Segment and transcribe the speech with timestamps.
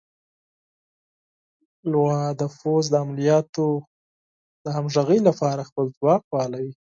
[1.91, 3.67] لوا د پوځ د عملیاتو
[4.63, 6.73] د همغږۍ لپاره خپل ځواک فعالوي.